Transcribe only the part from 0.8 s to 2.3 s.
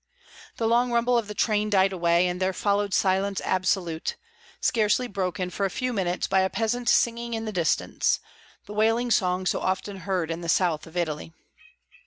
rumble of the train died away,